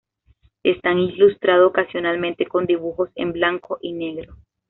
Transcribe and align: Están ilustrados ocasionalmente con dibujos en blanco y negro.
Están 0.63 0.97
ilustrados 0.97 1.69
ocasionalmente 1.69 2.47
con 2.47 2.65
dibujos 2.65 3.11
en 3.13 3.33
blanco 3.33 3.77
y 3.83 3.93
negro. 3.93 4.35